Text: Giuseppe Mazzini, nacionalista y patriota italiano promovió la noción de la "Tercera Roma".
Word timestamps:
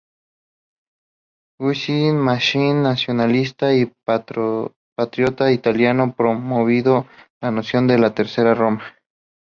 Giuseppe 1.61 2.11
Mazzini, 2.13 2.73
nacionalista 2.81 3.71
y 3.71 3.93
patriota 4.03 5.51
italiano 5.51 6.15
promovió 6.15 7.05
la 7.39 7.51
noción 7.51 7.85
de 7.85 7.99
la 7.99 8.11
"Tercera 8.15 8.55
Roma". 8.55 8.81